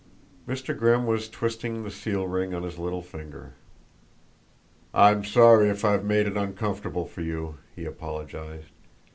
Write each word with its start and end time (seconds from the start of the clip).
Mr. 0.47 0.75
Grimm 0.75 1.05
was 1.05 1.29
twisting 1.29 1.83
the 1.83 1.91
seal 1.91 2.25
ring 2.25 2.55
on 2.55 2.63
his 2.63 2.79
little 2.79 3.03
finger. 3.03 3.53
"I'm 4.95 5.23
sorry 5.23 5.69
if 5.69 5.85
I've 5.85 6.03
made 6.03 6.25
it 6.25 6.35
uncomfortable 6.37 7.05
for 7.05 7.21
you," 7.21 7.59
he 7.75 7.85
apologized. 7.85 8.71